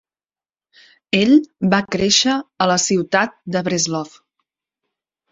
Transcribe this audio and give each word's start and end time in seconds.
Ell 1.17 1.33
va 1.73 1.79
créixer 1.95 2.37
a 2.65 2.67
la 2.71 2.77
ciutat 2.85 3.35
de 3.57 3.61
Breslov. 3.69 4.15